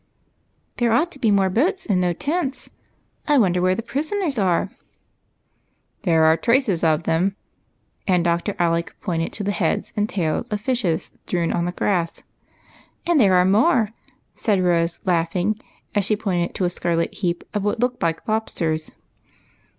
[0.77, 2.71] "There ought to be more boats and no tents.
[3.27, 4.71] I wonder where the prisoners are?"''
[6.01, 7.35] There are traces of them,"
[8.07, 8.55] and Dr.
[8.57, 12.23] Alec jDointed to the heads and tails of fishes strewn on the grass."
[13.07, 13.89] And there are more,"
[14.33, 15.59] said Rose, laughing,
[15.93, 18.89] as she pointed to a scarlet heap of what looked like lobsters.